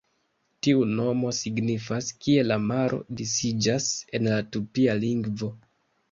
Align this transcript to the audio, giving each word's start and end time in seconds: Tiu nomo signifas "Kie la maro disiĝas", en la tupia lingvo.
Tiu 0.67 0.85
nomo 0.99 1.33
signifas 1.39 2.07
"Kie 2.23 2.45
la 2.47 2.57
maro 2.69 2.99
disiĝas", 3.19 3.89
en 4.21 4.31
la 4.31 4.39
tupia 4.57 4.97
lingvo. 5.05 5.51